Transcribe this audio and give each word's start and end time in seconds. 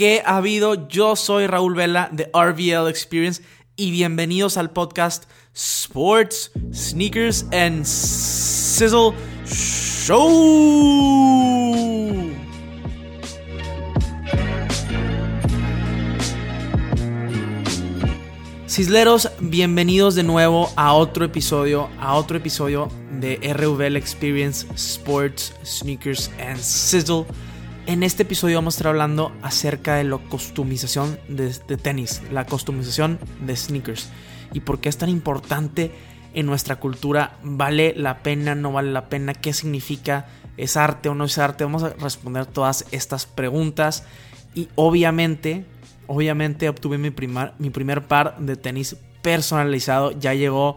¿Qué 0.00 0.22
ha 0.24 0.38
habido? 0.38 0.88
Yo 0.88 1.14
soy 1.14 1.46
Raúl 1.46 1.74
Vela 1.74 2.08
de 2.10 2.30
RVL 2.32 2.88
Experience 2.88 3.42
y 3.76 3.90
bienvenidos 3.90 4.56
al 4.56 4.70
podcast 4.70 5.24
Sports, 5.52 6.52
Sneakers 6.72 7.44
and 7.52 7.84
Sizzle 7.84 9.12
Show. 9.44 10.16
Cisleros, 18.66 19.30
bienvenidos 19.40 20.14
de 20.14 20.22
nuevo 20.22 20.72
a 20.76 20.94
otro 20.94 21.26
episodio, 21.26 21.90
a 22.00 22.14
otro 22.14 22.38
episodio 22.38 22.88
de 23.20 23.36
RVL 23.52 23.96
Experience 23.96 24.66
Sports, 24.76 25.52
Sneakers 25.62 26.30
and 26.40 26.56
Sizzle. 26.58 27.26
En 27.90 28.04
este 28.04 28.22
episodio 28.22 28.58
vamos 28.58 28.74
a 28.74 28.76
estar 28.76 28.90
hablando 28.90 29.32
acerca 29.42 29.96
de 29.96 30.04
la 30.04 30.18
customización 30.18 31.18
de, 31.26 31.50
tenis, 31.76 32.22
la 32.30 32.46
customización 32.46 33.18
de 33.40 33.56
sneakers 33.56 34.10
y 34.52 34.60
por 34.60 34.78
qué 34.78 34.88
es 34.88 34.96
tan 34.96 35.08
importante 35.08 35.90
en 36.32 36.46
nuestra 36.46 36.76
cultura. 36.76 37.36
¿Vale 37.42 37.92
la 37.96 38.22
pena? 38.22 38.54
¿No 38.54 38.70
vale 38.70 38.92
la 38.92 39.08
pena? 39.08 39.34
¿Qué 39.34 39.52
significa? 39.52 40.28
¿Es 40.56 40.76
arte 40.76 41.08
o 41.08 41.16
no 41.16 41.24
es 41.24 41.36
arte? 41.38 41.64
Vamos 41.64 41.82
a 41.82 41.88
responder 41.94 42.46
todas 42.46 42.86
estas 42.92 43.26
preguntas 43.26 44.04
y 44.54 44.68
obviamente, 44.76 45.64
obviamente 46.06 46.68
obtuve 46.68 46.96
mi 46.96 47.10
mi 47.58 47.70
primer 47.70 48.06
par 48.06 48.38
de 48.38 48.54
tenis 48.54 48.94
personalizado. 49.20 50.12
Ya 50.12 50.32
llegó 50.32 50.76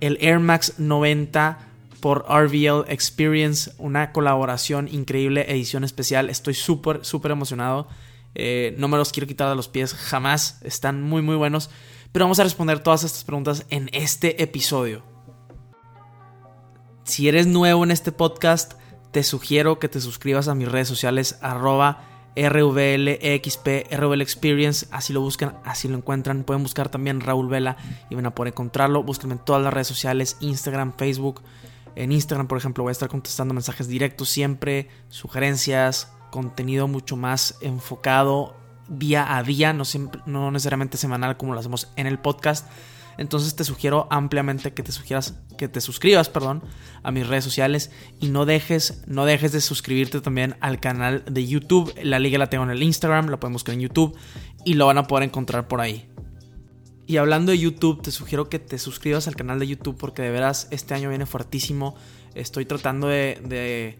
el 0.00 0.18
Air 0.20 0.40
Max 0.40 0.74
90 0.76 1.69
por 2.00 2.26
RVL 2.28 2.84
Experience, 2.88 3.72
una 3.78 4.12
colaboración 4.12 4.88
increíble, 4.88 5.46
edición 5.48 5.84
especial. 5.84 6.30
Estoy 6.30 6.54
súper, 6.54 7.04
súper 7.04 7.30
emocionado. 7.30 7.86
Eh, 8.34 8.74
no 8.78 8.88
me 8.88 8.96
los 8.96 9.12
quiero 9.12 9.26
quitar 9.26 9.48
de 9.48 9.56
los 9.56 9.68
pies 9.68 9.94
jamás. 9.94 10.60
Están 10.62 11.02
muy, 11.02 11.22
muy 11.22 11.36
buenos. 11.36 11.70
Pero 12.12 12.24
vamos 12.24 12.40
a 12.40 12.44
responder 12.44 12.80
todas 12.80 13.04
estas 13.04 13.24
preguntas 13.24 13.66
en 13.70 13.88
este 13.92 14.42
episodio. 14.42 15.04
Si 17.04 17.28
eres 17.28 17.46
nuevo 17.46 17.84
en 17.84 17.90
este 17.90 18.12
podcast, 18.12 18.74
te 19.12 19.22
sugiero 19.22 19.78
que 19.78 19.88
te 19.88 20.00
suscribas 20.00 20.48
a 20.48 20.54
mis 20.54 20.70
redes 20.70 20.88
sociales 20.88 21.38
arroba 21.40 22.04
Experience, 24.20 24.86
así 24.90 25.12
lo 25.12 25.20
buscan, 25.20 25.58
así 25.64 25.88
lo 25.88 25.96
encuentran. 25.96 26.44
Pueden 26.44 26.62
buscar 26.62 26.88
también 26.88 27.20
Raúl 27.20 27.48
Vela 27.48 27.76
y 28.08 28.14
van 28.14 28.26
a 28.26 28.34
poder 28.34 28.52
encontrarlo. 28.52 29.02
Búsquenme 29.02 29.34
en 29.34 29.44
todas 29.44 29.62
las 29.62 29.72
redes 29.72 29.88
sociales, 29.88 30.36
Instagram, 30.40 30.94
Facebook, 30.96 31.42
en 31.96 32.12
Instagram, 32.12 32.46
por 32.46 32.58
ejemplo, 32.58 32.84
voy 32.84 32.90
a 32.90 32.92
estar 32.92 33.08
contestando 33.08 33.54
mensajes 33.54 33.88
directos 33.88 34.28
siempre, 34.28 34.88
sugerencias, 35.08 36.12
contenido 36.30 36.88
mucho 36.88 37.16
más 37.16 37.56
enfocado 37.60 38.56
día 38.88 39.36
a 39.36 39.42
día, 39.42 39.72
no, 39.72 39.84
no 40.26 40.50
necesariamente 40.50 40.96
semanal 40.96 41.36
como 41.36 41.54
lo 41.54 41.60
hacemos 41.60 41.92
en 41.96 42.06
el 42.06 42.18
podcast. 42.18 42.68
Entonces 43.18 43.54
te 43.54 43.64
sugiero 43.64 44.06
ampliamente 44.10 44.72
que 44.72 44.82
te 44.82 44.92
sugieras, 44.92 45.34
que 45.58 45.68
te 45.68 45.82
suscribas, 45.82 46.30
perdón, 46.30 46.62
a 47.02 47.10
mis 47.10 47.26
redes 47.26 47.44
sociales 47.44 47.90
y 48.18 48.28
no 48.28 48.46
dejes, 48.46 49.02
no 49.06 49.26
dejes 49.26 49.52
de 49.52 49.60
suscribirte 49.60 50.20
también 50.22 50.56
al 50.60 50.80
canal 50.80 51.22
de 51.30 51.46
YouTube. 51.46 51.92
La 52.02 52.18
liga 52.18 52.38
la 52.38 52.48
tengo 52.48 52.64
en 52.64 52.70
el 52.70 52.82
Instagram, 52.82 53.28
la 53.28 53.38
podemos 53.38 53.60
buscar 53.60 53.74
en 53.74 53.82
YouTube 53.82 54.16
y 54.64 54.74
lo 54.74 54.86
van 54.86 54.98
a 54.98 55.06
poder 55.06 55.24
encontrar 55.24 55.68
por 55.68 55.82
ahí. 55.82 56.09
Y 57.10 57.16
hablando 57.16 57.50
de 57.50 57.58
YouTube, 57.58 58.02
te 58.02 58.12
sugiero 58.12 58.48
que 58.48 58.60
te 58.60 58.78
suscribas 58.78 59.26
al 59.26 59.34
canal 59.34 59.58
de 59.58 59.66
YouTube 59.66 59.96
porque 59.98 60.22
de 60.22 60.30
veras 60.30 60.68
este 60.70 60.94
año 60.94 61.08
viene 61.08 61.26
fuertísimo. 61.26 61.96
Estoy 62.36 62.66
tratando 62.66 63.08
de, 63.08 63.98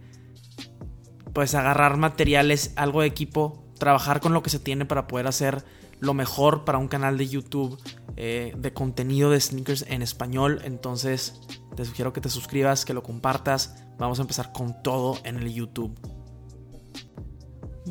pues 1.32 1.56
agarrar 1.56 1.96
materiales, 1.96 2.72
algo 2.76 3.00
de 3.00 3.08
equipo, 3.08 3.64
trabajar 3.80 4.20
con 4.20 4.32
lo 4.32 4.44
que 4.44 4.50
se 4.50 4.60
tiene 4.60 4.84
para 4.84 5.08
poder 5.08 5.26
hacer 5.26 5.64
lo 5.98 6.14
mejor 6.14 6.64
para 6.64 6.78
un 6.78 6.86
canal 6.86 7.18
de 7.18 7.26
YouTube 7.26 7.82
eh, 8.16 8.54
de 8.56 8.72
contenido 8.72 9.30
de 9.30 9.40
sneakers 9.40 9.86
en 9.88 10.02
español. 10.02 10.60
Entonces 10.62 11.40
te 11.74 11.84
sugiero 11.84 12.12
que 12.12 12.20
te 12.20 12.28
suscribas, 12.28 12.84
que 12.84 12.94
lo 12.94 13.02
compartas. 13.02 13.82
Vamos 13.98 14.20
a 14.20 14.22
empezar 14.22 14.52
con 14.52 14.84
todo 14.84 15.18
en 15.24 15.36
el 15.36 15.52
YouTube. 15.52 15.98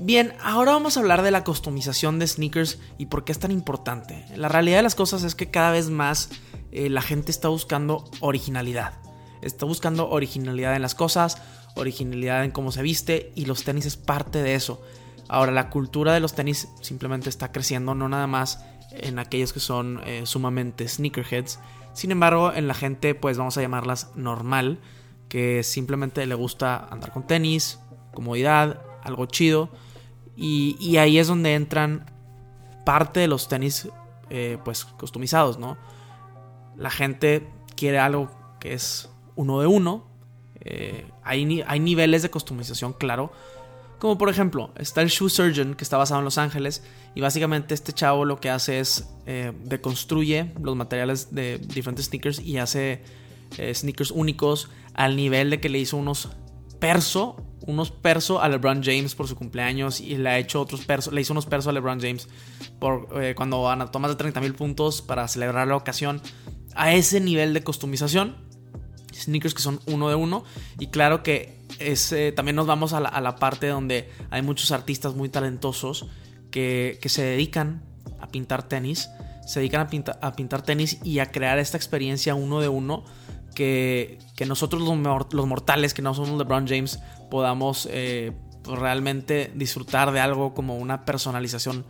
Bien, 0.01 0.33
ahora 0.41 0.71
vamos 0.71 0.95
a 0.95 1.01
hablar 1.01 1.23
de 1.23 1.29
la 1.29 1.43
customización 1.43 2.19
de 2.19 2.27
sneakers 2.27 2.79
y 2.97 3.07
por 3.07 3.25
qué 3.25 3.33
es 3.33 3.39
tan 3.39 3.51
importante. 3.51 4.25
La 4.37 4.47
realidad 4.47 4.77
de 4.77 4.83
las 4.83 4.95
cosas 4.95 5.23
es 5.23 5.35
que 5.35 5.51
cada 5.51 5.71
vez 5.71 5.89
más 5.89 6.29
eh, 6.71 6.89
la 6.89 7.01
gente 7.01 7.31
está 7.31 7.49
buscando 7.49 8.05
originalidad. 8.21 8.93
Está 9.41 9.65
buscando 9.65 10.09
originalidad 10.09 10.73
en 10.77 10.83
las 10.83 10.95
cosas, 10.95 11.41
originalidad 11.75 12.45
en 12.45 12.51
cómo 12.51 12.71
se 12.71 12.81
viste 12.81 13.33
y 13.35 13.43
los 13.43 13.65
tenis 13.65 13.85
es 13.85 13.97
parte 13.97 14.41
de 14.41 14.55
eso. 14.55 14.81
Ahora, 15.27 15.51
la 15.51 15.69
cultura 15.69 16.13
de 16.13 16.21
los 16.21 16.33
tenis 16.33 16.69
simplemente 16.79 17.27
está 17.27 17.51
creciendo, 17.51 17.93
no 17.93 18.07
nada 18.07 18.25
más 18.25 18.63
en 18.91 19.19
aquellos 19.19 19.51
que 19.51 19.59
son 19.59 19.99
eh, 20.05 20.21
sumamente 20.23 20.87
sneakerheads. 20.87 21.59
Sin 21.91 22.11
embargo, 22.11 22.53
en 22.53 22.69
la 22.69 22.73
gente, 22.73 23.15
pues 23.15 23.37
vamos 23.37 23.57
a 23.57 23.61
llamarlas 23.61 24.11
normal, 24.15 24.79
que 25.27 25.61
simplemente 25.61 26.25
le 26.25 26.35
gusta 26.35 26.87
andar 26.89 27.11
con 27.11 27.27
tenis, 27.27 27.79
comodidad, 28.13 28.81
algo 29.03 29.25
chido. 29.25 29.69
Y, 30.41 30.95
ahí 30.95 31.19
es 31.19 31.27
donde 31.27 31.53
entran 31.53 32.05
parte 32.85 33.19
de 33.19 33.27
los 33.27 33.49
tenis 33.49 33.89
eh, 34.29 34.57
pues 34.63 34.85
customizados, 34.85 35.59
¿no? 35.59 35.77
La 36.77 36.89
gente 36.89 37.45
quiere 37.75 37.99
algo 37.99 38.31
que 38.61 38.73
es 38.73 39.09
uno 39.35 39.59
de 39.59 39.67
uno. 39.67 40.07
Eh, 40.61 41.05
hay, 41.23 41.61
hay 41.67 41.79
niveles 41.81 42.21
de 42.21 42.31
customización, 42.31 42.93
claro. 42.93 43.33
Como 43.99 44.17
por 44.17 44.29
ejemplo, 44.29 44.71
está 44.77 45.01
el 45.01 45.09
Shoe 45.09 45.29
Surgeon 45.29 45.75
que 45.75 45.83
está 45.83 45.97
basado 45.97 46.21
en 46.21 46.25
Los 46.25 46.37
Ángeles. 46.37 46.83
Y 47.15 47.19
básicamente 47.19 47.73
este 47.73 47.91
chavo 47.91 48.23
lo 48.23 48.39
que 48.39 48.49
hace 48.49 48.79
es 48.79 49.09
eh, 49.25 49.51
deconstruye 49.65 50.53
los 50.61 50.73
materiales 50.77 51.35
de 51.35 51.57
diferentes 51.57 52.05
sneakers 52.05 52.39
y 52.39 52.59
hace 52.59 53.03
sneakers 53.73 54.11
únicos 54.11 54.69
al 54.93 55.17
nivel 55.17 55.49
de 55.49 55.59
que 55.59 55.67
le 55.67 55.79
hizo 55.79 55.97
unos 55.97 56.29
perso, 56.79 57.35
unos 57.69 57.91
perso 57.91 58.41
a 58.41 58.49
LeBron 58.49 58.81
James 58.83 59.15
por 59.15 59.27
su 59.27 59.35
cumpleaños 59.35 60.01
y 60.01 60.17
le 60.17 60.29
ha 60.29 60.37
hecho 60.37 60.61
otros 60.61 60.85
persos, 60.85 61.13
le 61.13 61.21
hizo 61.21 61.33
unos 61.33 61.45
persos 61.45 61.67
a 61.69 61.71
LeBron 61.71 61.99
James 61.99 62.27
por 62.79 63.07
eh, 63.21 63.35
cuando 63.35 63.61
van 63.61 63.81
a 63.81 63.85
de 63.85 64.15
30 64.15 64.41
mil 64.41 64.53
puntos 64.53 65.01
para 65.01 65.27
celebrar 65.27 65.67
la 65.67 65.75
ocasión. 65.75 66.21
A 66.75 66.93
ese 66.93 67.19
nivel 67.19 67.53
de 67.53 67.63
customización, 67.63 68.37
sneakers 69.13 69.53
que 69.53 69.61
son 69.61 69.79
uno 69.85 70.09
de 70.09 70.15
uno 70.15 70.43
y 70.79 70.87
claro 70.87 71.23
que 71.23 71.59
es, 71.79 72.15
también 72.35 72.55
nos 72.55 72.67
vamos 72.67 72.93
a 72.93 72.99
la, 72.99 73.35
parte 73.35 73.67
donde 73.67 74.09
hay 74.29 74.41
muchos 74.41 74.71
artistas 74.71 75.15
muy 75.15 75.29
talentosos 75.29 76.07
que, 76.51 76.99
que 77.01 77.09
se 77.09 77.23
dedican 77.23 77.83
a 78.19 78.27
pintar 78.27 78.63
tenis, 78.63 79.09
se 79.45 79.59
dedican 79.59 79.81
a, 79.81 80.27
a 80.27 80.33
pintar 80.33 80.61
tenis 80.61 80.99
y 81.03 81.19
a 81.19 81.31
crear 81.31 81.59
esta 81.59 81.77
experiencia 81.77 82.35
uno 82.35 82.59
de 82.59 82.67
uno 82.67 83.03
que, 83.53 84.19
nosotros 84.47 84.81
los, 84.81 85.47
mortales 85.47 85.93
que 85.93 86.01
no 86.01 86.13
somos 86.13 86.37
LeBron 86.37 86.67
James 86.67 86.99
podamos 87.29 87.87
eh, 87.91 88.31
pues, 88.63 88.79
realmente 88.79 89.51
disfrutar 89.55 90.11
de 90.11 90.19
algo 90.19 90.53
como 90.53 90.77
una 90.77 91.05
personalización, 91.05 91.85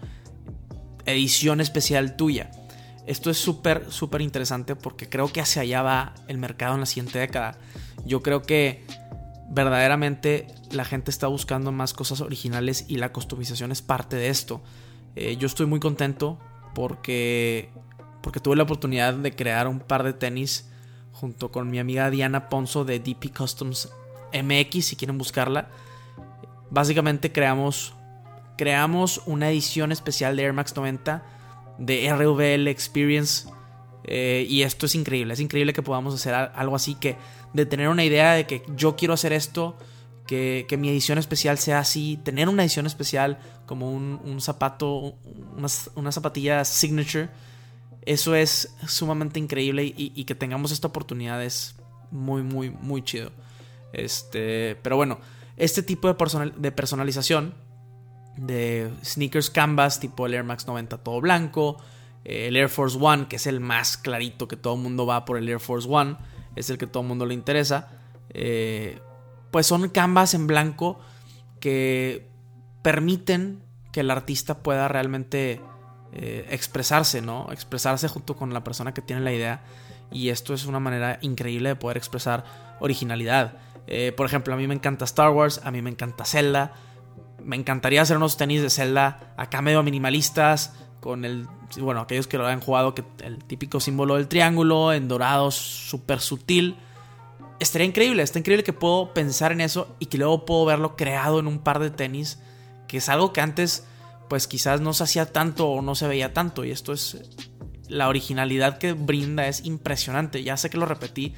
edición 1.05 1.61
especial 1.61 2.15
tuya. 2.15 2.51
Esto 3.05 3.29
es 3.29 3.37
súper, 3.37 3.91
súper 3.91 4.21
interesante 4.21 4.75
porque 4.75 5.09
creo 5.09 5.31
que 5.31 5.41
hacia 5.41 5.63
allá 5.63 5.81
va 5.81 6.13
el 6.27 6.37
mercado 6.37 6.75
en 6.75 6.81
la 6.81 6.85
siguiente 6.85 7.17
década. 7.17 7.57
Yo 8.05 8.21
creo 8.21 8.43
que 8.43 8.85
verdaderamente 9.49 10.47
la 10.71 10.85
gente 10.85 11.09
está 11.09 11.27
buscando 11.27 11.71
más 11.71 11.93
cosas 11.93 12.21
originales 12.21 12.85
y 12.87 12.97
la 12.97 13.11
customización 13.11 13.71
es 13.71 13.81
parte 13.81 14.15
de 14.15 14.29
esto. 14.29 14.61
Eh, 15.15 15.37
yo 15.37 15.47
estoy 15.47 15.65
muy 15.65 15.79
contento 15.79 16.39
porque, 16.75 17.71
porque 18.21 18.39
tuve 18.39 18.55
la 18.55 18.63
oportunidad 18.63 19.15
de 19.15 19.35
crear 19.35 19.67
un 19.67 19.79
par 19.79 20.03
de 20.03 20.13
tenis 20.13 20.68
junto 21.19 21.51
con 21.51 21.69
mi 21.69 21.79
amiga 21.79 22.09
Diana 22.09 22.47
Ponzo 22.47 22.85
de 22.85 22.99
DP 22.99 23.35
Customs 23.35 23.89
MX, 24.33 24.85
si 24.85 24.95
quieren 24.95 25.17
buscarla. 25.17 25.67
Básicamente 26.69 27.31
creamos, 27.31 27.93
creamos 28.57 29.21
una 29.25 29.49
edición 29.49 29.91
especial 29.91 30.35
de 30.35 30.43
Air 30.43 30.53
Max 30.53 30.75
90 30.75 31.23
de 31.77 32.13
RVL 32.13 32.67
Experience. 32.67 33.49
Eh, 34.05 34.45
y 34.49 34.63
esto 34.63 34.85
es 34.85 34.95
increíble, 34.95 35.33
es 35.33 35.39
increíble 35.39 35.73
que 35.73 35.83
podamos 35.83 36.15
hacer 36.15 36.33
algo 36.33 36.75
así, 36.75 36.95
que 36.95 37.17
de 37.53 37.65
tener 37.65 37.89
una 37.89 38.05
idea 38.05 38.33
de 38.33 38.47
que 38.47 38.63
yo 38.75 38.95
quiero 38.95 39.13
hacer 39.13 39.33
esto, 39.33 39.77
que, 40.25 40.65
mi 40.79 40.89
edición 40.89 41.17
especial 41.17 41.57
sea 41.57 41.79
así, 41.79 42.17
tener 42.23 42.47
una 42.49 42.63
edición 42.63 42.85
especial 42.85 43.39
como 43.65 43.91
un, 43.91 44.39
zapato, 44.39 45.15
una, 45.57 45.67
una 45.95 46.11
zapatilla 46.11 46.63
signature 46.63 47.29
eso 48.03 48.35
es 48.35 48.75
sumamente 48.87 49.39
increíble 49.39 49.93
y, 49.95 50.23
que 50.23 50.35
tengamos 50.35 50.71
esta 50.71 50.87
oportunidad 50.87 51.43
es 51.43 51.75
muy, 52.11 52.43
muy, 52.43 52.69
muy 52.69 53.03
chido. 53.03 53.31
Este, 53.93 54.77
pero 54.81 54.95
bueno, 54.95 55.19
este 55.57 55.83
tipo 55.83 56.11
de, 56.11 56.53
de 56.57 56.71
personalización 56.71 57.53
de 58.37 58.91
sneakers 59.03 59.49
canvas 59.49 59.99
tipo 59.99 60.25
el 60.25 60.33
Air 60.33 60.43
Max 60.43 60.65
90 60.65 60.99
todo 60.99 61.19
blanco, 61.19 61.77
el 62.23 62.55
Air 62.55 62.69
Force 62.69 62.97
One, 62.99 63.27
que 63.27 63.35
es 63.37 63.47
el 63.47 63.59
más 63.59 63.97
clarito 63.97 64.47
que 64.47 64.55
todo 64.55 64.75
el 64.75 64.81
mundo 64.81 65.05
va 65.05 65.25
por 65.25 65.37
el 65.37 65.47
Air 65.49 65.59
Force 65.59 65.87
One, 65.89 66.17
es 66.55 66.69
el 66.69 66.77
que 66.77 66.87
todo 66.87 67.03
el 67.03 67.09
mundo 67.09 67.25
le 67.25 67.33
interesa. 67.33 67.89
Eh, 68.31 68.99
pues 69.51 69.65
son 69.65 69.89
canvas 69.89 70.33
en 70.33 70.47
blanco 70.47 70.99
que 71.59 72.29
permiten 72.81 73.63
que 73.91 74.01
el 74.01 74.11
artista 74.11 74.59
pueda 74.59 74.87
realmente 74.87 75.61
eh, 76.13 76.47
expresarse, 76.49 77.21
¿no? 77.21 77.51
Expresarse 77.51 78.07
junto 78.07 78.35
con 78.35 78.53
la 78.53 78.63
persona 78.63 78.93
que 78.93 79.01
tiene 79.01 79.21
la 79.21 79.31
idea. 79.31 79.61
Y 80.11 80.29
esto 80.29 80.53
es 80.53 80.65
una 80.65 80.79
manera 80.79 81.19
increíble 81.21 81.69
de 81.69 81.75
poder 81.75 81.97
expresar 81.97 82.43
originalidad. 82.79 83.53
Eh, 83.87 84.13
por 84.15 84.25
ejemplo, 84.25 84.53
a 84.53 84.57
mí 84.57 84.67
me 84.67 84.73
encanta 84.73 85.05
Star 85.05 85.31
Wars, 85.31 85.61
a 85.63 85.71
mí 85.71 85.81
me 85.81 85.89
encanta 85.89 86.25
Zelda. 86.25 86.73
Me 87.43 87.55
encantaría 87.55 88.01
hacer 88.01 88.17
unos 88.17 88.37
tenis 88.37 88.61
de 88.61 88.69
Zelda 88.69 89.33
acá 89.37 89.61
medio 89.61 89.81
minimalistas, 89.83 90.73
con 90.99 91.25
el, 91.25 91.47
bueno, 91.79 92.01
aquellos 92.01 92.27
que 92.27 92.37
lo 92.37 92.45
hayan 92.45 92.59
jugado, 92.59 92.93
que 92.93 93.03
el 93.23 93.43
típico 93.43 93.79
símbolo 93.79 94.15
del 94.15 94.27
triángulo, 94.27 94.93
en 94.93 95.07
dorado, 95.07 95.51
súper 95.51 96.19
sutil. 96.19 96.75
Estaría 97.59 97.87
increíble, 97.87 98.23
está 98.23 98.39
increíble 98.39 98.63
que 98.63 98.73
puedo 98.73 99.13
pensar 99.13 99.51
en 99.51 99.61
eso 99.61 99.95
y 99.99 100.07
que 100.07 100.17
luego 100.17 100.45
puedo 100.45 100.65
verlo 100.65 100.95
creado 100.95 101.39
en 101.39 101.47
un 101.47 101.59
par 101.59 101.79
de 101.79 101.89
tenis, 101.89 102.39
que 102.87 102.97
es 102.97 103.09
algo 103.09 103.33
que 103.33 103.41
antes 103.41 103.85
pues 104.29 104.47
quizás 104.47 104.79
no 104.79 104.93
se 104.93 105.03
hacía 105.03 105.31
tanto 105.31 105.67
o 105.69 105.81
no 105.81 105.95
se 105.95 106.07
veía 106.07 106.33
tanto 106.33 106.63
y 106.63 106.71
esto 106.71 106.93
es 106.93 107.17
la 107.87 108.07
originalidad 108.07 108.77
que 108.77 108.93
brinda 108.93 109.47
es 109.47 109.65
impresionante, 109.65 110.43
ya 110.43 110.55
sé 110.55 110.69
que 110.69 110.77
lo 110.77 110.85
repetí, 110.85 111.33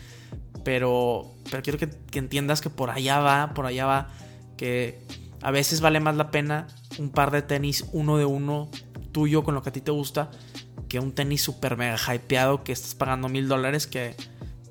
pero, 0.63 1.33
pero 1.49 1.63
quiero 1.63 1.79
que, 1.79 1.89
entiendas 2.13 2.61
que 2.61 2.69
por 2.69 2.89
allá 2.89 3.19
va, 3.19 3.53
por 3.53 3.65
allá 3.65 3.85
va, 3.85 4.09
que 4.57 4.99
a 5.41 5.51
veces 5.51 5.81
vale 5.81 5.99
más 5.99 6.15
la 6.15 6.29
pena 6.29 6.67
un 6.99 7.09
par 7.09 7.31
de 7.31 7.41
tenis 7.41 7.85
uno 7.93 8.17
de 8.17 8.25
uno 8.25 8.69
tuyo 9.11 9.43
con 9.43 9.55
lo 9.55 9.63
que 9.63 9.69
a 9.69 9.73
ti 9.73 9.81
te 9.81 9.91
gusta 9.91 10.29
que 10.88 10.99
un 10.99 11.13
tenis 11.13 11.41
super 11.41 11.77
mega 11.77 11.97
hypeado 12.13 12.63
que 12.63 12.73
estás 12.73 12.95
pagando 12.95 13.29
mil 13.29 13.47
dólares 13.47 13.88
que 13.88 14.15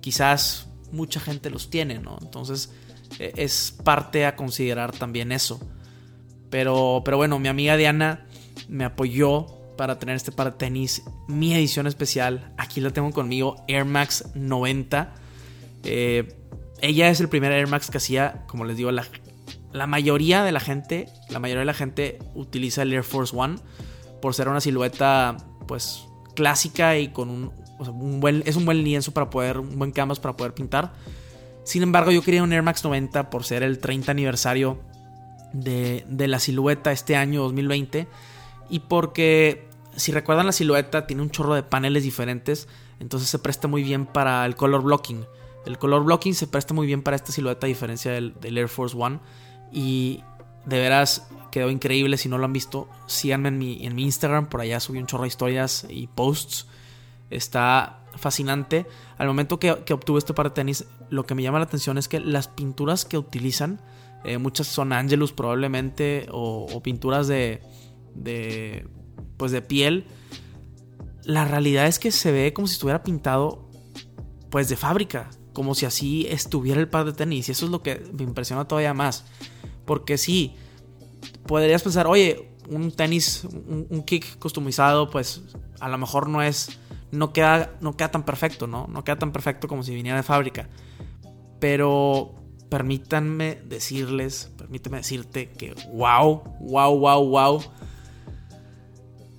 quizás 0.01 0.69
mucha 0.93 1.21
gente 1.21 1.51
los 1.51 1.71
tiene, 1.71 1.99
¿no? 1.99 2.19
Entonces 2.21 2.73
e, 3.19 3.33
es 3.37 3.75
parte 3.83 4.27
a 4.27 4.37
considerar 4.37 4.93
también 4.93 5.33
eso. 5.33 5.61
Pero, 6.51 7.03
pero 7.05 7.17
bueno, 7.17 7.39
mi 7.39 7.49
amiga 7.49 7.77
Diana 7.77 8.27
me 8.69 8.85
apoyó 8.85 9.47
para 9.77 9.99
tener 9.99 10.17
este 10.17 10.33
par 10.33 10.53
de 10.53 10.59
tenis, 10.59 11.05
mi 11.27 11.55
edición 11.55 11.87
especial. 11.87 12.53
Aquí 12.59 12.81
la 12.81 12.91
tengo 12.91 13.11
conmigo, 13.13 13.65
Air 13.67 13.85
Max 13.85 14.27
90. 14.35 15.15
Eh, 15.85 16.37
ella 16.83 17.09
es 17.09 17.21
el 17.21 17.29
primer 17.29 17.53
Air 17.53 17.69
Max 17.69 17.91
que 17.91 17.99
hacía, 17.99 18.45
como 18.47 18.65
les 18.65 18.77
digo, 18.77 18.91
la, 18.91 19.07
la 19.73 19.87
mayoría 19.87 20.45
de 20.45 20.53
la 20.53 20.61
gente, 20.61 21.09
la 21.31 21.39
mayoría 21.39 21.61
de 21.61 21.67
la 21.67 21.75
gente 21.75 22.19
utiliza 22.35 22.83
el 22.83 22.93
Air 22.93 23.05
Force 23.05 23.35
One 23.35 23.57
por 24.21 24.35
ser 24.35 24.49
una 24.49 24.61
silueta, 24.61 25.37
pues, 25.67 26.07
clásica 26.35 26.99
y 26.99 27.09
con 27.09 27.31
un, 27.31 28.21
buen, 28.21 28.43
es 28.47 28.57
un 28.57 28.65
buen 28.65 28.85
lienzo 28.85 29.13
para 29.13 29.31
poder, 29.31 29.59
un 29.59 29.79
buen 29.79 29.93
canvas 29.93 30.21
para 30.21 30.37
poder 30.37 30.55
pintar. 30.55 30.93
Sin 31.65 31.83
embargo, 31.83 32.11
yo 32.11 32.23
quería 32.23 32.43
un 32.43 32.53
Air 32.53 32.63
Max 32.63 32.85
90 32.85 33.31
por 33.31 33.45
ser 33.45 33.63
el 33.63 33.79
30 33.79 34.11
aniversario 34.11 34.81
de, 35.53 36.05
la 36.29 36.39
silueta 36.39 36.93
este 36.93 37.17
año 37.17 37.43
2020 37.43 38.07
y 38.69 38.81
porque 38.81 39.69
si 39.97 40.13
recuerdan 40.13 40.47
la 40.47 40.53
silueta 40.53 41.07
tiene 41.07 41.23
un 41.23 41.31
chorro 41.31 41.55
de 41.55 41.63
paneles 41.63 42.05
diferentes, 42.05 42.69
entonces 43.01 43.29
se 43.29 43.39
presta 43.39 43.69
muy 43.69 43.83
bien 43.83 44.07
para 44.07 44.45
el 44.47 44.55
color 44.55 44.83
blocking. 44.83 45.25
El 45.67 45.79
color 45.79 46.05
blocking 46.05 46.35
se 46.35 46.47
presta 46.47 46.75
muy 46.75 46.87
bien 46.87 47.03
para 47.03 47.17
esta 47.17 47.33
silueta 47.33 47.67
a 47.67 47.69
diferencia 47.69 48.13
del, 48.13 48.35
Air 48.43 48.69
Force 48.69 48.97
One 48.99 49.21
y 49.73 50.23
de 50.65 50.79
veras 50.79 51.29
quedó 51.51 51.71
increíble. 51.71 52.17
Si 52.17 52.29
no 52.29 52.39
lo 52.39 52.45
han 52.45 52.53
visto, 52.53 52.89
síganme 53.07 53.49
en 53.49 53.59
mi, 53.59 53.85
en 53.85 53.95
mi 53.95 54.05
Instagram. 54.05 54.49
Por 54.49 54.61
allá 54.61 54.81
subí 54.81 54.99
un 54.99 55.07
chorro 55.07 55.23
de 55.23 55.29
historias 55.29 55.87
y 55.89 56.07
posts. 56.07 56.67
Está 57.29 58.01
fascinante. 58.17 58.87
Al 59.19 59.27
momento 59.27 59.59
que, 59.59 59.83
que, 59.85 59.93
obtuve 59.93 60.19
este 60.19 60.35
par 60.35 60.49
de 60.49 60.55
tenis, 60.55 60.87
lo 61.11 61.27
que 61.27 61.35
me 61.35 61.43
llama 61.43 61.59
la 61.59 61.65
atención 61.65 61.99
es 61.99 62.09
que 62.09 62.21
las 62.21 62.49
pinturas 62.49 63.05
que 63.05 63.19
utilizan 63.19 63.81
eh, 64.25 64.39
muchas 64.39 64.67
son 64.67 64.93
Angelus 64.93 65.33
probablemente 65.33 66.27
o, 66.31 66.81
pinturas 66.83 67.27
de, 67.27 67.63
de, 68.15 68.87
pues 69.37 69.53
de 69.53 69.63
piel. 69.63 70.07
La 71.25 71.45
realidad 71.45 71.87
es 71.87 71.99
que 71.99 72.11
se 72.11 72.33
ve 72.33 72.53
como 72.53 72.67
si 72.67 72.75
estuviera 72.75 73.03
pintado 73.03 73.69
pues 74.51 74.69
de 74.69 74.77
fábrica, 74.77 75.31
como 75.53 75.75
si 75.75 75.87
así 75.87 76.27
estuviera 76.29 76.81
el 76.81 76.89
par 76.89 77.07
de 77.07 77.13
tenis. 77.13 77.49
Y 77.49 77.53
eso 77.53 77.65
es 77.67 77.71
lo 77.71 77.83
que 77.83 78.03
me 78.13 78.25
impresiona 78.25 78.67
todavía 78.67 78.95
más. 78.95 79.25
Porque 79.87 80.19
sí, 80.19 80.55
podrías 81.47 81.83
pensar, 81.83 82.07
oye, 82.07 82.51
un 82.69 82.93
tenis, 82.93 83.45
un, 83.45 83.87
un, 83.89 84.03
kick 84.03 84.39
customizado, 84.39 85.11
pues 85.11 85.43
a 85.81 85.89
lo 85.89 85.99
mejor 85.99 86.29
no 86.29 86.43
es, 86.43 86.79
no 87.11 87.33
queda, 87.33 87.77
no 87.81 87.97
queda 87.97 88.11
tan 88.11 88.25
perfecto, 88.25 88.67
¿no? 88.67 88.87
No 88.87 89.03
queda 89.03 89.19
tan 89.19 89.33
perfecto 89.33 89.67
como 89.67 89.83
si 89.83 89.95
viniera 89.95 90.19
de 90.19 90.23
fábrica. 90.23 90.69
Pero 91.59 92.40
permítanme 92.71 93.61
decirles, 93.67 94.51
permíteme 94.57 94.99
decirte 94.99 95.51
que 95.51 95.75
wow, 95.93 96.43
wow, 96.61 96.99
wow, 96.99 97.29
wow. 97.29 97.63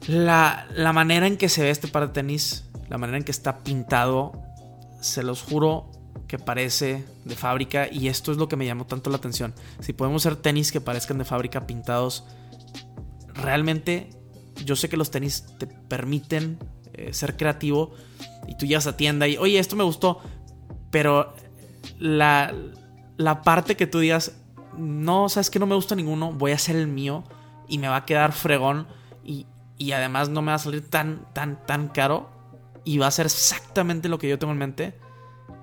La, 0.07 0.67
la 0.75 0.93
manera 0.93 1.27
en 1.27 1.37
que 1.37 1.49
se 1.49 1.63
ve 1.63 1.69
este 1.69 1.87
par 1.87 2.07
de 2.07 2.13
tenis, 2.13 2.65
la 2.89 2.97
manera 2.97 3.17
en 3.17 3.23
que 3.23 3.31
está 3.31 3.63
pintado, 3.63 4.33
se 4.99 5.23
los 5.23 5.41
juro 5.41 5.89
que 6.27 6.39
parece 6.39 7.05
de 7.25 7.35
fábrica 7.35 7.87
y 7.91 8.07
esto 8.07 8.31
es 8.31 8.37
lo 8.37 8.47
que 8.47 8.55
me 8.55 8.65
llamó 8.65 8.85
tanto 8.85 9.09
la 9.09 9.17
atención. 9.17 9.53
Si 9.79 9.93
podemos 9.93 10.25
hacer 10.25 10.37
tenis 10.37 10.71
que 10.71 10.81
parezcan 10.81 11.17
de 11.17 11.25
fábrica 11.25 11.67
pintados, 11.67 12.25
realmente 13.33 14.09
yo 14.65 14.75
sé 14.75 14.89
que 14.89 14.97
los 14.97 15.11
tenis 15.11 15.45
te 15.57 15.67
permiten 15.67 16.57
eh, 16.93 17.13
ser 17.13 17.37
creativo 17.37 17.91
y 18.47 18.55
tú 18.55 18.65
llegas 18.65 18.87
a 18.87 18.97
tienda 18.97 19.27
y, 19.27 19.37
oye, 19.37 19.59
esto 19.59 19.75
me 19.75 19.83
gustó, 19.83 20.19
pero 20.89 21.33
la, 21.99 22.53
la 23.17 23.41
parte 23.41 23.75
que 23.75 23.87
tú 23.87 23.99
digas, 23.99 24.37
no, 24.77 25.29
sabes 25.29 25.49
que 25.49 25.59
no 25.59 25.65
me 25.65 25.75
gusta 25.75 25.95
ninguno, 25.95 26.31
voy 26.31 26.51
a 26.51 26.55
hacer 26.55 26.75
el 26.75 26.87
mío 26.87 27.23
y 27.67 27.77
me 27.77 27.87
va 27.87 27.97
a 27.97 28.05
quedar 28.05 28.33
fregón 28.33 28.87
y, 29.23 29.45
y 29.77 29.91
además 29.91 30.29
no 30.29 30.41
me 30.41 30.51
va 30.51 30.55
a 30.55 30.59
salir 30.59 30.89
tan, 30.89 31.25
tan, 31.33 31.65
tan 31.65 31.87
caro 31.89 32.29
y 32.83 32.97
va 32.97 33.07
a 33.07 33.11
ser 33.11 33.25
exactamente 33.25 34.09
lo 34.09 34.17
que 34.17 34.29
yo 34.29 34.39
tengo 34.39 34.53
en 34.53 34.59
mente. 34.59 34.95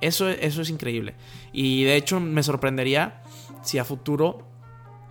Eso, 0.00 0.28
eso 0.28 0.62
es 0.62 0.70
increíble. 0.70 1.14
Y 1.52 1.84
de 1.84 1.96
hecho 1.96 2.20
me 2.20 2.42
sorprendería 2.42 3.22
si 3.62 3.78
a 3.78 3.84
futuro, 3.84 4.46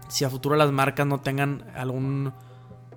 si 0.07 0.23
a 0.23 0.29
futuro 0.29 0.55
las 0.55 0.71
marcas 0.71 1.05
no 1.05 1.19
tengan 1.19 1.69
algún 1.75 2.33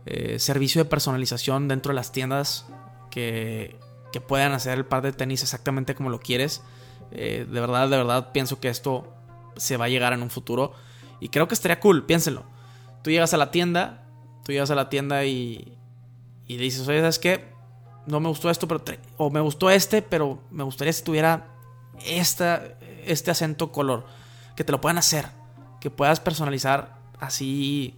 eh, 0.07 0.39
servicio 0.39 0.85
de 0.85 0.89
personalización 0.89 1.69
dentro 1.69 1.91
de 1.91 1.97
las 1.97 2.13
tiendas 2.13 2.67
que, 3.11 3.77
que 4.13 4.21
puedan 4.21 4.53
hacer 4.53 4.79
el 4.79 4.87
par 4.87 5.03
de 5.03 5.13
tenis 5.13 5.43
exactamente 5.43 5.95
como 5.95 6.11
lo 6.11 6.21
quieres. 6.21 6.63
Eh, 7.11 7.47
de 7.51 7.61
verdad, 7.61 7.89
de 7.89 7.97
verdad 7.97 8.33
pienso 8.33 8.61
que 8.61 8.69
esto 8.69 9.13
se 9.61 9.77
va 9.77 9.85
a 9.85 9.89
llegar 9.89 10.13
en 10.13 10.23
un 10.23 10.31
futuro. 10.31 10.73
Y 11.21 11.29
creo 11.29 11.47
que 11.47 11.55
estaría 11.55 11.81
cool, 11.81 12.07
piénsenlo. 12.07 12.45
Tú 13.03 13.11
llegas 13.11 13.35
a 13.35 13.37
la 13.37 13.51
tienda, 13.51 14.07
tú 14.45 14.53
llegas 14.53 14.71
a 14.71 14.75
la 14.75 14.89
tienda 14.89 15.25
y, 15.25 15.79
y 16.47 16.57
dices, 16.57 16.89
oye, 16.89 17.01
¿sabes 17.01 17.19
qué? 17.19 17.53
No 18.07 18.21
me 18.21 18.29
gustó 18.29 18.51
esto, 18.51 18.67
pero 18.67 18.83
o 19.19 19.31
me 19.31 19.41
gustó 19.41 19.71
este, 19.71 20.03
pero 20.03 20.43
me 20.51 20.65
gustaría 20.65 20.93
si 20.93 21.05
tuviera 21.05 21.47
esta, 22.07 22.63
este 23.05 23.31
acento 23.31 23.71
color. 23.71 24.07
Que 24.57 24.65
te 24.65 24.73
lo 24.73 24.81
puedan 24.81 24.99
hacer, 24.99 25.27
que 25.81 25.91
puedas 25.91 26.21
personalizar 26.21 26.99
así 27.19 27.97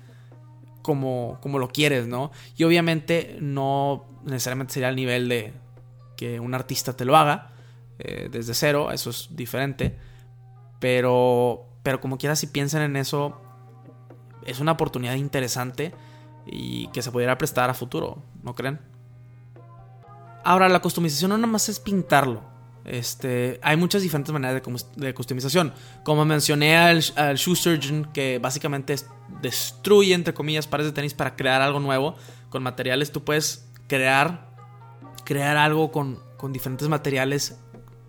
como, 0.82 1.38
como 1.40 1.58
lo 1.58 1.68
quieres, 1.68 2.06
¿no? 2.08 2.32
Y 2.56 2.64
obviamente 2.64 3.38
no 3.40 4.04
necesariamente 4.24 4.74
sería 4.74 4.88
el 4.88 4.96
nivel 4.96 5.28
de 5.28 5.54
que 6.16 6.40
un 6.40 6.54
artista 6.54 6.96
te 6.96 7.04
lo 7.04 7.16
haga 7.16 7.50
eh, 7.98 8.28
desde 8.30 8.54
cero, 8.54 8.90
eso 8.92 9.10
es 9.10 9.28
diferente 9.30 9.96
pero, 10.82 11.64
pero 11.84 12.00
como 12.00 12.18
quiera, 12.18 12.34
si 12.34 12.48
piensan 12.48 12.82
en 12.82 12.96
eso, 12.96 13.40
es 14.44 14.58
una 14.58 14.72
oportunidad 14.72 15.14
interesante 15.14 15.94
y 16.44 16.88
que 16.88 17.02
se 17.02 17.12
pudiera 17.12 17.38
prestar 17.38 17.70
a 17.70 17.74
futuro, 17.74 18.20
¿no 18.42 18.56
creen? 18.56 18.80
Ahora, 20.42 20.68
la 20.68 20.82
customización 20.82 21.28
no 21.28 21.38
nada 21.38 21.46
más 21.46 21.68
es 21.68 21.78
pintarlo. 21.78 22.42
Este, 22.84 23.60
hay 23.62 23.76
muchas 23.76 24.02
diferentes 24.02 24.32
maneras 24.32 24.60
de, 24.96 25.14
customización. 25.14 25.72
Como 26.02 26.24
mencioné 26.24 26.76
al, 26.76 27.00
Shoe 27.00 27.54
Surgeon, 27.54 28.10
que 28.12 28.40
básicamente 28.40 28.96
destruye, 29.40 30.14
entre 30.14 30.34
comillas, 30.34 30.66
pares 30.66 30.86
de 30.86 30.92
tenis 30.92 31.14
para 31.14 31.36
crear 31.36 31.62
algo 31.62 31.78
nuevo. 31.78 32.16
Con 32.50 32.64
materiales 32.64 33.12
tú 33.12 33.22
puedes 33.22 33.68
crear, 33.86 34.50
crear 35.24 35.56
algo 35.58 35.92
con, 35.92 36.18
con 36.36 36.52
diferentes 36.52 36.88
materiales 36.88 37.56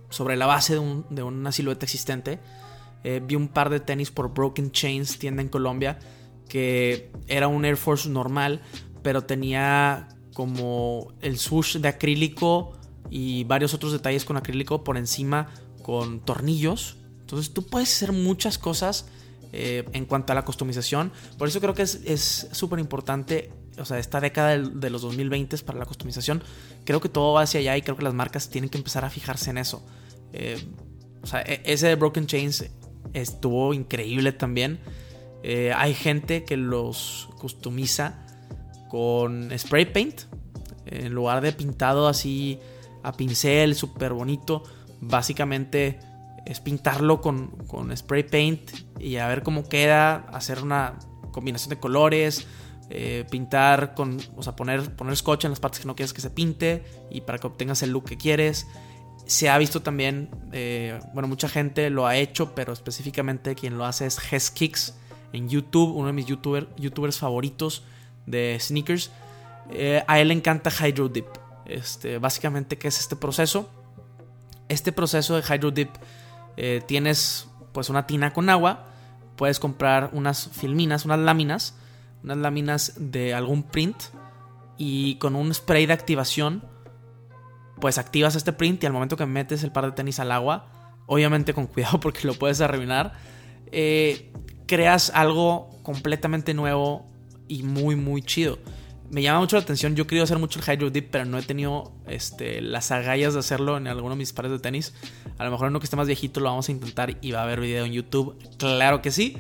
sobre 0.10 0.38
la 0.38 0.48
base 0.48 0.74
de, 0.74 1.04
de 1.12 1.22
una 1.22 1.52
silueta 1.52 1.86
existente. 1.86 2.40
Eh, 3.04 3.22
vi 3.24 3.36
un 3.36 3.48
par 3.48 3.70
de 3.70 3.80
tenis 3.80 4.12
por 4.12 4.34
Broken 4.34 4.72
Chains, 4.72 5.20
tienda 5.20 5.42
en 5.42 5.50
Colombia, 5.50 6.00
que 6.48 7.12
era 7.28 7.48
un 7.48 7.66
Air 7.66 7.78
Force 7.78 8.10
normal, 8.10 8.62
pero 9.02 9.24
tenía 9.24 10.08
como 10.34 11.14
el 11.22 11.38
swoosh 11.38 11.78
de 11.78 11.88
acrílico 11.88 12.78
y 13.10 13.44
varios 13.44 13.74
otros 13.74 13.92
detalles 13.92 14.26
con 14.26 14.38
acrílico 14.38 14.84
por 14.84 14.98
encima 14.98 15.50
con 15.82 16.22
tornillos. 16.22 16.98
Entonces 17.22 17.54
tú 17.54 17.66
puedes 17.66 17.94
hacer 17.94 18.12
muchas 18.12 18.58
cosas 18.58 19.06
eh, 19.52 19.86
en 19.94 20.06
cuanto 20.06 20.34
a 20.34 20.36
la 20.36 20.46
customización. 20.46 21.12
Por 21.38 21.48
eso 21.48 21.62
creo 21.62 21.74
que 21.74 21.84
es 21.84 22.48
súper 22.52 22.80
importante, 22.80 23.52
o 23.78 23.86
sea, 23.86 24.00
esta 24.00 24.20
década 24.20 24.58
de, 24.58 24.90
los 24.90 25.04
2020 25.04 25.58
para 25.60 25.78
la 25.78 25.86
customización. 25.86 26.44
Creo 26.86 27.02
que 27.02 27.10
todo 27.10 27.34
va 27.34 27.44
hacia 27.44 27.60
allá 27.60 27.78
y 27.78 27.82
creo 27.82 27.96
que 27.96 28.04
las 28.04 28.14
marcas 28.14 28.50
tienen 28.50 28.70
que 28.70 28.78
empezar 28.78 29.06
a 29.06 29.10
fijarse 29.10 29.52
en 29.52 29.60
eso. 29.60 29.86
Eh, 30.32 30.58
o 31.22 31.28
sea, 31.28 31.42
e, 31.42 31.62
ese 31.66 31.88
de 31.88 31.96
Broken 31.96 32.26
Chains 32.26 32.66
estuvo 33.14 33.74
increíble 33.74 34.32
también. 34.32 34.80
Eh, 35.44 35.74
hay 35.76 35.94
gente 35.94 36.46
que 36.46 36.58
los 36.58 37.30
customiza 37.38 38.26
con 38.90 39.50
spray 39.58 39.86
paint. 39.86 40.22
En 40.86 41.14
lugar 41.14 41.42
de 41.42 41.52
pintado 41.52 42.08
así 42.08 42.60
a 43.04 43.12
pincel, 43.14 43.76
súper 43.76 44.14
bonito, 44.14 44.64
básicamente 45.02 46.00
es 46.46 46.60
pintarlo 46.60 47.22
con, 47.22 47.48
con, 47.68 47.96
spray 47.96 48.24
paint 48.24 48.72
y 49.00 49.18
a 49.18 49.28
ver 49.28 49.44
cómo 49.44 49.68
queda, 49.68 50.26
hacer 50.32 50.62
una 50.62 51.00
combinación 51.32 51.70
de 51.70 51.80
colores, 51.80 52.46
eh, 52.90 53.26
pintar 53.30 53.96
con, 53.96 54.20
o 54.36 54.44
sea, 54.44 54.56
poner, 54.56 54.96
poner 54.96 55.16
scotch 55.16 55.46
en 55.46 55.52
las 55.52 55.60
partes 55.60 55.80
que 55.80 55.88
no 55.88 55.96
quieres 55.96 56.14
que 56.14 56.22
se 56.22 56.30
pinte 56.30 56.84
y 57.10 57.22
para 57.22 57.38
que 57.38 57.48
obtengas 57.48 57.82
el 57.82 57.92
look 57.92 58.06
que 58.06 58.18
quieres. 58.18 58.68
Se 59.26 59.50
ha 59.50 59.58
visto 59.58 59.82
también, 59.82 60.30
eh, 60.52 61.00
bueno, 61.14 61.28
mucha 61.28 61.48
gente 61.48 61.90
lo 61.90 62.06
ha 62.06 62.18
hecho, 62.18 62.54
pero 62.56 62.74
específicamente 62.74 63.56
quien 63.56 63.78
lo 63.78 63.86
hace 63.86 64.06
es 64.06 64.20
Hes 64.32 64.52
Kicks 64.52 64.96
en 65.32 65.50
YouTube, 65.50 65.96
uno 65.96 66.08
de 66.08 66.14
mis 66.14 66.26
YouTuber, 66.26 66.68
youtubers 66.78 67.18
favoritos 67.18 67.84
de 68.26 68.58
sneakers. 68.60 69.12
Eh, 69.72 70.04
a 70.08 70.20
él 70.20 70.28
le 70.28 70.34
encanta 70.34 70.70
Hydro 70.70 71.08
Dip. 71.08 71.28
Este, 71.66 72.18
básicamente, 72.18 72.78
¿qué 72.78 72.90
es 72.90 73.00
este 73.00 73.16
proceso? 73.16 73.70
Este 74.68 74.92
proceso 74.92 75.36
de 75.36 75.42
Hydro 75.42 75.72
Dip 75.72 75.90
tienes 76.86 77.48
pues 77.74 77.90
una 77.90 78.06
tina 78.06 78.32
con 78.32 78.50
agua, 78.50 78.86
puedes 79.36 79.60
comprar 79.60 80.12
unas 80.14 80.50
filminas, 80.50 81.06
unas 81.06 81.20
láminas, 81.20 81.76
unas 82.24 82.38
láminas 82.38 82.94
de 82.98 83.34
algún 83.34 83.64
print 83.64 83.98
y 84.78 85.16
con 85.16 85.36
un 85.36 85.54
spray 85.54 85.86
de 85.86 85.94
activación 85.94 86.64
pues 87.80 87.98
activas 87.98 88.36
este 88.36 88.54
print 88.54 88.84
y 88.84 88.88
al 88.88 88.94
momento 88.94 89.18
que 89.18 89.26
metes 89.26 89.64
el 89.64 89.72
par 89.72 89.86
de 89.86 89.92
tenis 89.92 90.20
al 90.20 90.32
agua, 90.32 90.94
obviamente 91.06 91.54
con 91.54 91.68
cuidado 91.68 92.00
porque 92.02 92.28
lo 92.28 92.34
puedes 92.34 92.62
arruinar, 92.62 93.14
eh, 93.72 94.32
creas 94.68 95.12
algo 95.14 95.70
completamente 95.84 96.54
nuevo 96.54 97.06
y 97.48 97.64
muy 97.64 97.96
muy 97.96 98.22
chido. 98.22 98.60
Me 99.10 99.22
llama 99.22 99.42
mucho 99.42 99.58
la 99.58 99.62
atención, 99.62 99.96
yo 99.96 100.08
quería 100.08 100.24
hacer 100.24 100.40
mucho 100.40 100.60
el 100.60 100.66
Hydro 100.66 100.90
Dip, 100.90 101.10
pero 101.12 101.26
no 101.26 101.38
he 101.38 101.44
tenido 101.44 101.92
este, 102.08 102.62
las 102.62 102.90
agallas 102.90 103.34
de 103.34 103.42
hacerlo 103.42 103.78
en 103.78 103.88
alguno 103.88 104.16
de 104.16 104.18
mis 104.18 104.34
pares 104.34 104.52
de 104.52 104.58
tenis. 104.58 104.94
A 105.38 105.46
lo 105.46 105.52
mejor 105.52 105.68
uno 105.68 105.80
que 105.80 105.84
esté 105.84 105.96
más 105.96 106.08
viejito 106.08 106.40
lo 106.40 106.50
vamos 106.50 106.68
a 106.70 106.72
intentar 106.72 107.18
y 107.22 107.32
va 107.32 107.42
a 107.42 107.44
haber 107.44 107.60
video 107.60 107.86
en 107.86 107.92
YouTube, 107.92 108.36
claro 108.58 109.04
que 109.04 109.12
sí. 109.12 109.38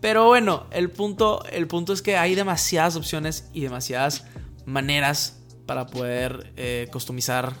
Pero 0.00 0.26
bueno, 0.26 0.66
el 0.70 0.90
punto, 0.90 1.44
el 1.50 1.66
punto 1.68 1.92
es 1.92 2.02
que 2.02 2.16
hay 2.16 2.34
demasiadas 2.34 2.96
opciones 2.96 3.48
y 3.52 3.60
demasiadas 3.60 4.26
maneras 4.66 5.43
para 5.66 5.86
poder 5.86 6.52
eh, 6.56 6.88
customizar 6.92 7.54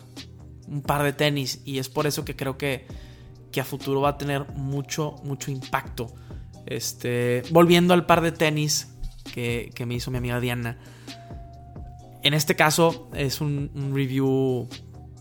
un 0.68 0.82
par 0.82 1.02
de 1.02 1.12
tenis. 1.12 1.60
Y 1.64 1.78
es 1.78 1.88
por 1.88 2.06
eso 2.06 2.24
que 2.24 2.36
creo 2.36 2.58
que, 2.58 2.86
que 3.52 3.60
a 3.60 3.64
futuro 3.64 4.00
va 4.00 4.10
a 4.10 4.18
tener 4.18 4.46
mucho, 4.54 5.16
mucho 5.24 5.50
impacto. 5.50 6.14
Este, 6.66 7.42
volviendo 7.50 7.94
al 7.94 8.06
par 8.06 8.20
de 8.20 8.32
tenis 8.32 8.88
que, 9.32 9.72
me 9.86 9.94
hizo 9.94 10.10
mi 10.10 10.18
amiga 10.18 10.40
Diana. 10.40 10.78
En 12.22 12.34
este 12.34 12.56
caso 12.56 13.10
es 13.14 13.40
un, 13.40 13.70
un, 13.74 13.94
review 13.94 14.66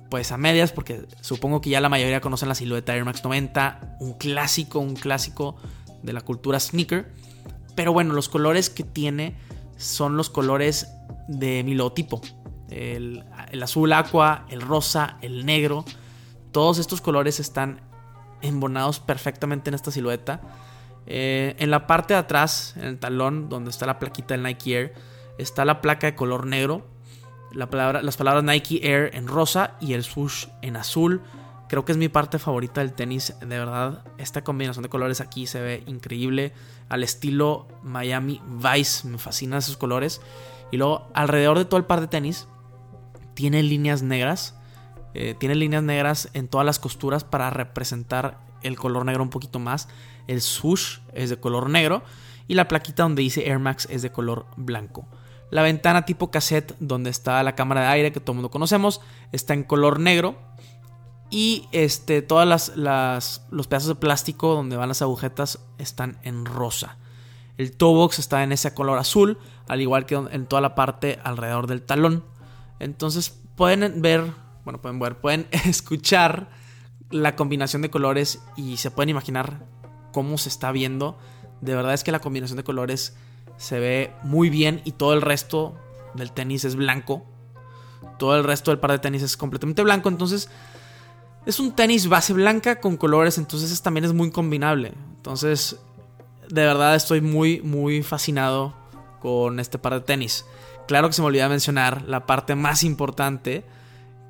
pues 0.10 0.32
a 0.32 0.38
medias 0.38 0.72
porque 0.72 1.06
supongo 1.22 1.60
que 1.60 1.70
ya 1.70 1.82
la 1.82 1.90
mayoría 1.90 2.22
conocen 2.22 2.48
la 2.48 2.56
silueta 2.56 2.96
Air 2.96 3.04
Max 3.04 3.24
90, 3.24 3.98
un 4.00 4.14
clásico, 4.14 4.80
un 4.80 4.96
clásico 4.96 5.58
de 6.02 6.14
la 6.14 6.22
cultura 6.22 6.60
sneaker. 6.60 7.12
Pero 7.76 7.92
bueno, 7.92 8.14
los 8.14 8.30
colores 8.30 8.70
que 8.70 8.84
tiene 8.84 9.36
son 9.78 10.16
los 10.16 10.30
colores 10.30 10.88
de 11.28 11.64
mi 11.64 11.74
logotipo. 11.74 12.22
El, 12.74 13.24
azul 13.62 13.94
aqua, 13.94 14.46
el 14.50 14.62
rosa, 14.62 15.18
el 15.22 15.46
negro. 15.46 15.86
Todos 16.52 16.80
estos 16.80 17.02
colores 17.02 17.40
están 17.40 17.82
embonados 18.42 19.00
perfectamente 19.00 19.70
en 19.70 19.76
esta 19.76 19.92
silueta. 19.92 20.42
Eh, 21.06 21.56
en 21.60 21.70
la 21.70 21.86
parte 21.88 22.14
de 22.14 22.20
atrás, 22.20 22.74
en 22.78 22.86
el 22.86 23.00
talón, 23.00 23.50
donde 23.50 23.70
está 23.70 23.86
la 23.86 24.00
plaquita 24.00 24.34
del 24.34 24.44
Nike 24.44 24.76
Air, 24.76 24.94
está 25.38 25.66
la 25.66 25.82
placa 25.82 26.08
de 26.08 26.16
color 26.16 26.46
negro. 26.46 26.88
La 27.52 27.70
palabra, 27.70 28.02
las 28.02 28.18
palabras 28.18 28.44
Nike 28.44 28.80
Air 28.84 29.12
en 29.14 29.28
rosa 29.28 29.76
y 29.80 29.94
el 29.94 30.04
swoosh 30.04 30.48
en 30.62 30.76
azul. 30.76 31.22
Creo 31.70 31.86
que 31.86 31.92
es 31.92 31.98
mi 31.98 32.10
parte 32.10 32.40
favorita 32.40 32.82
del 32.82 32.94
tenis. 32.94 33.36
De 33.40 33.46
verdad, 33.60 34.04
esta 34.18 34.44
combinación 34.44 34.84
de 34.84 34.90
colores 34.90 35.22
aquí 35.22 35.48
se 35.48 35.62
ve 35.62 35.84
increíble. 35.86 36.54
Al 36.90 37.04
estilo 37.04 37.68
Miami 37.84 38.42
Vice. 38.48 39.08
Me 39.08 39.18
fascinan 39.18 39.60
esos 39.60 39.78
colores. 39.78 40.22
Y 40.72 40.78
luego, 40.78 41.08
alrededor 41.14 41.58
de 41.60 41.66
todo 41.66 41.78
el 41.78 41.86
par 41.86 42.02
de 42.02 42.08
tenis, 42.08 42.48
tiene 43.34 43.64
líneas 43.64 44.02
negras. 44.02 44.56
Eh, 45.14 45.36
tiene 45.38 45.56
líneas 45.56 45.84
negras 45.84 46.30
en 46.34 46.48
todas 46.48 46.66
las 46.66 46.80
costuras 46.80 47.24
para 47.24 47.50
representar 47.50 48.40
el 48.62 48.78
color 48.78 49.06
negro 49.06 49.24
un 49.24 49.30
poquito 49.30 49.60
más. 49.60 49.88
El 50.28 50.42
swoosh 50.42 51.00
es 51.14 51.30
de 51.30 51.38
color 51.38 51.70
negro. 51.70 52.04
Y 52.48 52.56
la 52.56 52.68
plaquita 52.68 53.04
donde 53.04 53.22
dice 53.22 53.48
Air 53.48 53.60
Max 53.60 53.88
es 53.90 54.02
de 54.02 54.12
color 54.12 54.46
blanco. 54.58 55.08
La 55.50 55.62
ventana 55.62 56.06
tipo 56.06 56.32
cassette 56.32 56.76
donde 56.80 57.10
está 57.10 57.44
la 57.44 57.56
cámara 57.56 57.82
de 57.82 57.88
aire 57.88 58.12
que 58.12 58.20
todo 58.20 58.32
el 58.32 58.38
mundo 58.38 58.50
conocemos 58.50 59.02
está 59.32 59.54
en 59.54 59.64
color 59.64 60.00
negro 60.00 60.36
y 61.30 61.68
este, 61.72 62.22
todas 62.22 62.76
las, 62.76 63.42
los 63.50 63.68
pedazos 63.68 63.90
de 63.90 63.96
plástico 63.96 64.54
donde 64.54 64.78
van 64.78 64.90
las 64.90 65.02
agujetas 65.02 65.60
están 65.78 66.20
en 66.24 66.46
rosa. 66.46 66.98
El 67.58 67.76
toe 67.76 67.94
box 67.94 68.20
está 68.20 68.44
en 68.44 68.52
ese 68.52 68.74
color 68.74 68.98
azul, 68.98 69.38
al 69.68 69.82
igual 69.82 70.06
que 70.06 70.16
en 70.16 70.46
toda 70.46 70.62
la 70.62 70.76
parte 70.76 71.20
alrededor 71.24 71.68
del 71.68 71.82
talón. 71.82 72.24
Entonces 72.84 73.34
pueden 73.56 74.02
ver, 74.02 74.32
bueno, 74.64 74.82
pueden 74.82 75.00
ver, 75.00 75.20
pueden 75.20 75.48
escuchar 75.52 76.50
la 77.10 77.36
combinación 77.36 77.82
de 77.82 77.90
colores 77.90 78.42
y 78.56 78.78
se 78.78 78.92
pueden 78.92 79.10
imaginar 79.10 79.66
cómo 80.12 80.38
se 80.38 80.50
está 80.50 80.72
viendo. 80.72 81.18
De 81.62 81.76
verdad 81.76 81.94
es 81.94 82.04
que 82.04 82.12
la 82.12 82.20
combinación 82.20 82.58
de 82.58 82.64
colores 82.64 83.16
se 83.58 83.80
ve 83.80 84.14
muy 84.24 84.50
bien 84.50 84.82
y 84.84 84.94
todo 84.94 85.14
el 85.14 85.22
resto 85.22 85.76
del 86.14 86.32
tenis 86.32 86.66
es 86.66 86.76
blanco. 86.76 87.26
Todo 88.20 88.36
el 88.36 88.44
resto 88.44 88.72
del 88.72 88.80
par 88.80 88.92
de 88.92 89.00
tenis 89.00 89.22
es 89.22 89.38
completamente 89.38 89.82
blanco. 89.82 90.10
Entonces 90.10 90.50
es 91.46 91.60
un 91.60 91.74
tenis 91.74 92.08
base 92.08 92.34
blanca 92.34 92.80
con 92.80 92.98
colores, 92.98 93.38
entonces 93.38 93.82
también 93.82 94.06
es 94.06 94.14
muy 94.14 94.32
combinable. 94.32 94.94
Entonces, 95.18 95.78
de 96.50 96.62
verdad 96.62 96.96
estoy 96.96 97.22
muy, 97.22 97.62
muy 97.62 98.04
fascinado 98.04 98.74
con 99.20 99.60
este 99.60 99.78
par 99.78 99.94
de 99.94 100.02
tenis. 100.02 100.46
Claro 100.88 101.08
que 101.08 101.14
se 101.14 101.22
me 101.22 101.28
olvidó 101.28 101.50
mencionar 101.50 102.04
la 102.04 102.26
parte 102.26 102.56
más 102.56 102.84
importante, 102.84 103.66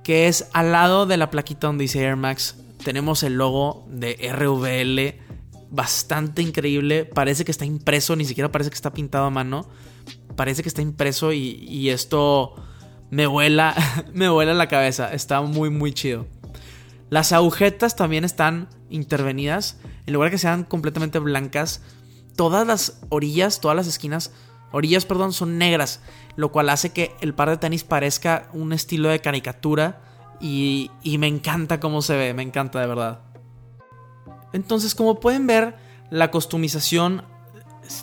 que 0.04 0.28
es 0.28 0.50
al 0.54 0.72
lado 0.72 1.06
de 1.06 1.18
la 1.18 1.32
plaquita 1.32 1.68
donde 1.68 1.84
dice 1.84 2.02
Air 2.04 2.16
Max, 2.16 2.58
tenemos 2.84 3.24
el 3.24 3.36
logo 3.36 3.86
de 3.88 4.18
RVL, 4.32 5.24
bastante 5.72 6.42
increíble. 6.42 7.06
Parece 7.06 7.46
que 7.46 7.52
está 7.52 7.66
impreso, 7.66 8.16
ni 8.16 8.26
siquiera 8.26 8.52
parece 8.52 8.70
que 8.70 8.76
está 8.76 8.94
pintado 8.94 9.26
a 9.26 9.30
mano. 9.30 9.68
Parece 10.36 10.62
que 10.62 10.70
está 10.70 10.82
impreso 10.82 11.32
y, 11.32 11.90
esto 11.90 12.56
me 13.10 13.26
vuela, 13.26 13.76
me 14.14 14.30
vuela 14.30 14.54
la 14.54 14.68
cabeza. 14.68 15.14
Está 15.14 15.42
muy, 15.42 15.70
muy 15.70 15.94
chido. 15.94 16.28
Las 17.10 17.32
agujetas 17.32 17.96
también 17.96 18.24
están 18.24 18.68
intervenidas. 18.90 19.78
En 20.06 20.14
lugar 20.14 20.30
de 20.30 20.36
que 20.36 20.40
sean 20.40 20.64
completamente 20.64 21.20
blancas, 21.20 21.82
todas 22.36 22.68
las 22.68 23.00
orillas, 23.10 23.62
todas 23.62 23.78
las 23.78 23.88
esquinas, 23.88 24.32
orillas, 24.74 25.06
perdón, 25.06 25.32
son 25.32 25.58
negras. 25.58 26.02
Lo 26.36 26.52
cual 26.52 26.70
hace 26.70 26.92
que 26.92 27.16
el 27.22 27.34
par 27.34 27.50
de 27.50 27.58
tenis 27.58 27.86
parezca 27.86 28.50
un 28.52 28.74
estilo 28.74 29.08
de 29.08 29.22
caricatura. 29.22 30.02
Y, 30.42 30.92
y 31.02 31.20
me 31.20 31.28
encanta 31.28 31.80
cómo 31.80 32.02
se 32.02 32.18
ve, 32.18 32.34
me 32.34 32.44
encanta 32.44 32.82
de 32.82 32.88
verdad. 32.88 33.22
Entonces, 34.52 34.94
como 34.94 35.22
pueden 35.22 35.48
ver, 35.48 35.78
la 36.10 36.32
customización 36.32 37.24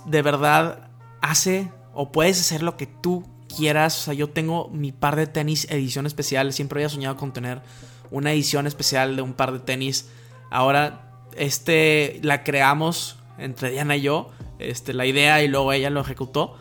de 0.06 0.22
verdad 0.22 0.90
hace 1.20 1.70
o 1.92 2.12
puedes 2.12 2.40
hacer 2.40 2.62
lo 2.62 2.76
que 2.76 2.86
tú 2.86 3.28
quieras. 3.54 3.98
O 3.98 4.04
sea, 4.04 4.14
yo 4.14 4.30
tengo 4.30 4.68
mi 4.68 4.92
par 4.92 5.16
de 5.16 5.26
tenis 5.26 5.66
edición 5.70 6.06
especial. 6.06 6.52
Siempre 6.52 6.80
había 6.80 6.88
soñado 6.88 7.16
con 7.16 7.32
tener 7.32 7.62
una 8.10 8.32
edición 8.32 8.66
especial 8.66 9.16
de 9.16 9.22
un 9.22 9.34
par 9.34 9.52
de 9.52 9.60
tenis. 9.60 10.08
Ahora, 10.50 11.10
este 11.36 12.20
la 12.22 12.42
creamos 12.42 13.18
entre 13.38 13.70
Diana 13.70 13.96
y 13.96 14.02
yo, 14.02 14.30
este, 14.60 14.94
la 14.94 15.06
idea 15.06 15.42
y 15.42 15.48
luego 15.48 15.72
ella 15.72 15.90
lo 15.90 16.00
ejecutó. 16.00 16.56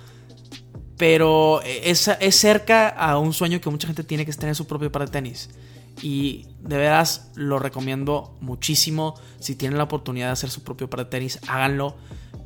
Pero 0.98 1.62
es, 1.64 2.08
es 2.08 2.36
cerca 2.36 2.90
a 2.90 3.18
un 3.18 3.34
sueño 3.34 3.62
que 3.62 3.70
mucha 3.70 3.88
gente 3.88 4.04
tiene 4.04 4.26
que 4.26 4.32
es 4.32 4.38
tener 4.38 4.56
su 4.56 4.68
propio 4.68 4.92
par 4.92 5.06
de 5.06 5.12
tenis. 5.12 5.50
Y 6.02 6.48
de 6.60 6.78
veras 6.78 7.32
lo 7.36 7.60
recomiendo 7.60 8.38
muchísimo. 8.42 9.16
Si 9.40 9.56
tienen 9.56 9.78
la 9.78 9.86
oportunidad 9.86 10.28
de 10.28 10.34
hacer 10.34 10.50
su 10.50 10.64
propio 10.64 10.90
par 10.90 11.02
de 11.02 11.06
tenis, 11.06 11.40
háganlo. 11.48 11.96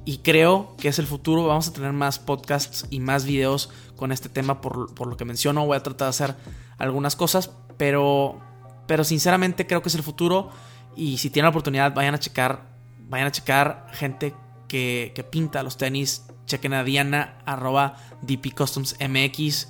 Y 0.05 0.19
creo 0.19 0.75
que 0.77 0.88
es 0.89 1.00
el 1.00 1.07
futuro. 1.07 1.48
Vamos 1.48 1.67
a 1.67 1.74
tener 1.74 1.93
más 1.93 2.19
podcasts 2.19 2.86
y 2.89 3.00
más 3.00 3.25
videos 3.25 3.69
con 3.95 4.12
este 4.12 4.29
tema 4.29 4.62
por, 4.62 4.93
por 4.93 5.07
lo 5.07 5.17
que 5.17 5.25
menciono. 5.25 5.65
Voy 5.65 5.77
a 5.77 5.83
tratar 5.83 6.07
de 6.07 6.10
hacer 6.10 6.36
algunas 6.77 7.15
cosas. 7.15 7.51
Pero 7.77 8.39
pero 8.88 9.03
sinceramente 9.03 9.65
creo 9.65 9.81
que 9.81 9.89
es 9.89 9.95
el 9.95 10.03
futuro. 10.03 10.50
Y 10.95 11.17
si 11.17 11.29
tienen 11.29 11.45
la 11.45 11.50
oportunidad, 11.50 11.93
vayan 11.93 12.15
a 12.15 12.19
checar. 12.19 12.74
Vayan 13.10 13.27
a 13.27 13.31
checar 13.31 13.88
gente 13.93 14.36
que, 14.73 15.25
pinta 15.29 15.61
los 15.61 15.77
tenis. 15.77 16.25
Chequen 16.47 16.73
a 16.73 16.83
Diana, 16.83 17.37
arroba 17.45 17.95
DP 18.23 18.55
Customs 18.55 18.97
MX. 18.99 19.67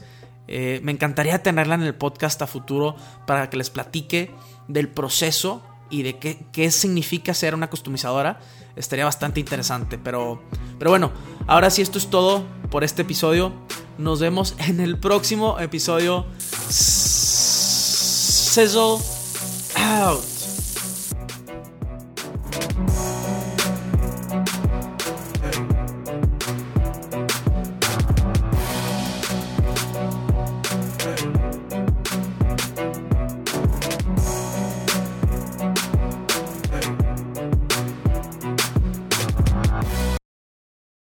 Eh, 0.48 0.80
me 0.84 0.94
encantaría 0.94 1.44
tenerla 1.44 1.76
en 1.76 1.84
el 1.84 1.94
podcast 1.96 2.42
a 2.42 2.48
futuro 2.48 2.96
para 3.28 3.50
que 3.50 3.58
les 3.58 3.70
platique 3.70 4.32
del 4.68 4.88
proceso 4.88 5.62
y 5.90 6.04
de 6.04 6.18
qué, 6.20 6.46
qué 6.54 6.72
significa 6.72 7.34
ser 7.34 7.54
una 7.54 7.70
customizadora, 7.70 8.40
estaría 8.76 9.04
bastante 9.06 9.42
interesante. 9.42 9.98
Pero, 9.98 10.42
pero 10.80 10.92
bueno, 10.92 11.12
ahora 11.48 11.70
sí 11.70 11.82
esto 11.82 11.98
es 11.98 12.10
todo 12.10 12.46
por 12.72 12.86
este 12.86 13.02
episodio. 13.04 13.54
Nos 13.98 14.22
vemos 14.22 14.56
en 14.58 14.80
el 14.80 14.98
próximo 15.00 15.60
episodio. 15.60 16.26
Sizzle 16.70 17.00
out. 19.76 20.33